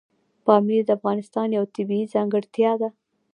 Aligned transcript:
پامیر 0.45 0.81
د 0.85 0.89
افغانستان 0.97 1.47
یوه 1.57 1.71
طبیعي 1.75 2.05
ځانګړتیا 2.13 2.71
ده. 2.81 2.89